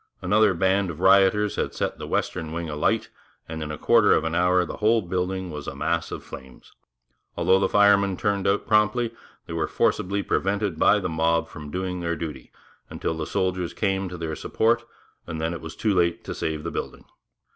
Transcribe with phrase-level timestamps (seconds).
[0.19, 3.09] Another band of rioters had set the western wing alight,
[3.47, 6.73] and, in a quarter of an hour, the whole building was a mass of flames.
[7.37, 9.13] Although the firemen turned out promptly,
[9.45, 12.51] they were forcibly prevented by the mob from doing their duty,
[12.89, 14.85] until the soldiers came to their support,
[15.27, 17.05] and then it was too late to save the building.